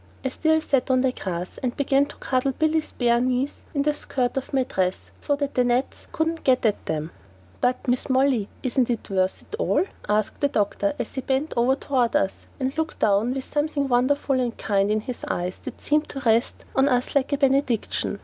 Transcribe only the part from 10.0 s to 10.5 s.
asked the